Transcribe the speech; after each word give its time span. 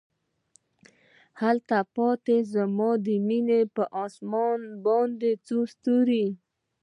هلته 1.41 1.77
پاته 1.93 2.37
زما 2.53 2.89
د 3.05 3.07
میینې 3.27 3.61
په 3.75 3.83
اسمان 4.03 4.59
باندې 4.85 5.31
څو 5.45 5.57
ستوري 5.73 6.25